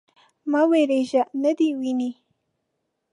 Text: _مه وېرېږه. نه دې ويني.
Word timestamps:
_مه 0.51 0.61
وېرېږه. 0.69 1.23
نه 1.41 1.51
دې 1.57 1.69
ويني. 1.79 2.11